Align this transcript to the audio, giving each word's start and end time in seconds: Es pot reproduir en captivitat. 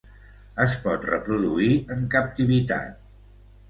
Es 0.65 0.77
pot 0.85 1.05
reproduir 1.11 1.71
en 1.99 2.05
captivitat. 2.19 3.09